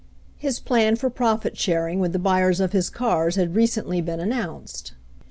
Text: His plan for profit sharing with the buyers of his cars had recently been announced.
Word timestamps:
His 0.39 0.59
plan 0.59 0.95
for 0.95 1.11
profit 1.11 1.55
sharing 1.59 1.99
with 1.99 2.11
the 2.11 2.17
buyers 2.17 2.59
of 2.59 2.71
his 2.71 2.89
cars 2.89 3.35
had 3.35 3.53
recently 3.53 4.01
been 4.01 4.19
announced. 4.19 4.93